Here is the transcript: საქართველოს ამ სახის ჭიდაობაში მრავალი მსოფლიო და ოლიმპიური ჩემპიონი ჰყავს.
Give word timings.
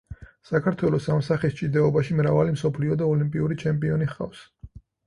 საქართველოს 0.51 1.09
ამ 1.17 1.21
სახის 1.27 1.59
ჭიდაობაში 1.61 2.17
მრავალი 2.23 2.57
მსოფლიო 2.59 2.99
და 3.05 3.13
ოლიმპიური 3.15 3.63
ჩემპიონი 3.67 4.15
ჰყავს. 4.15 4.47